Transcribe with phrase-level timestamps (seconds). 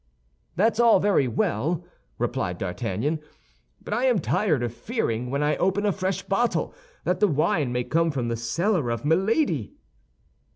[0.55, 1.85] "That's all very well,"
[2.17, 3.19] replied D'Artagnan;
[3.79, 7.71] "but I am tired of fearing when I open a fresh bottle that the wine
[7.71, 9.73] may come from the cellar of Milady."